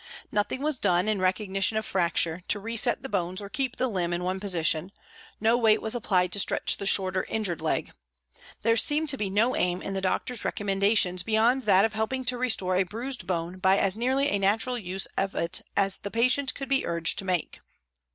[0.31, 4.13] Nothing was done, in recognition of fracture, to reset the bones or keep the limb
[4.13, 4.91] in one position,
[5.39, 7.93] no weight was applied to stretch the shorter injured leg;
[8.63, 12.25] there seemed to be no aim in the doc tor's recommendations beyond that of helping
[12.25, 16.09] to restore a bruised bone by as nearly a natural use of it as the
[16.09, 17.59] patient could be urged to make.